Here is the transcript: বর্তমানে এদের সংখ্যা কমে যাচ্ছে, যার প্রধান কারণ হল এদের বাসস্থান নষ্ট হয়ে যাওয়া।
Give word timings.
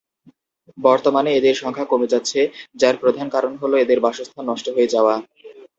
বর্তমানে 0.77 1.29
এদের 1.33 1.55
সংখ্যা 1.55 1.85
কমে 1.85 2.11
যাচ্ছে, 2.13 2.39
যার 2.75 2.95
প্রধান 2.97 3.27
কারণ 3.29 3.53
হল 3.61 3.73
এদের 3.77 3.99
বাসস্থান 4.05 4.43
নষ্ট 4.49 4.65
হয়ে 4.75 4.91
যাওয়া। 4.95 5.15